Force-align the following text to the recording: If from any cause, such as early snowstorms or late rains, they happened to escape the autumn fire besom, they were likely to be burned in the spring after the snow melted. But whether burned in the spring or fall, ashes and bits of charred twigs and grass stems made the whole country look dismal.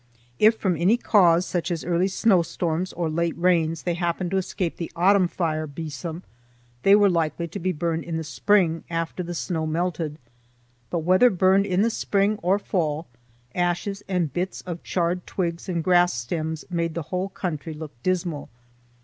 If 0.39 0.57
from 0.57 0.77
any 0.77 0.97
cause, 0.97 1.45
such 1.45 1.69
as 1.69 1.85
early 1.85 2.07
snowstorms 2.07 2.91
or 2.93 3.07
late 3.07 3.37
rains, 3.37 3.83
they 3.83 3.93
happened 3.93 4.31
to 4.31 4.37
escape 4.37 4.77
the 4.77 4.91
autumn 4.95 5.27
fire 5.27 5.67
besom, 5.67 6.23
they 6.81 6.95
were 6.95 7.07
likely 7.07 7.47
to 7.49 7.59
be 7.59 7.71
burned 7.71 8.03
in 8.03 8.17
the 8.17 8.23
spring 8.23 8.83
after 8.89 9.21
the 9.21 9.35
snow 9.35 9.67
melted. 9.67 10.17
But 10.89 11.03
whether 11.03 11.29
burned 11.29 11.67
in 11.67 11.83
the 11.83 11.91
spring 11.91 12.39
or 12.41 12.57
fall, 12.57 13.05
ashes 13.53 14.01
and 14.07 14.33
bits 14.33 14.61
of 14.61 14.81
charred 14.81 15.27
twigs 15.27 15.69
and 15.69 15.83
grass 15.83 16.13
stems 16.15 16.65
made 16.71 16.95
the 16.95 17.03
whole 17.13 17.29
country 17.29 17.75
look 17.75 17.91
dismal. 18.01 18.49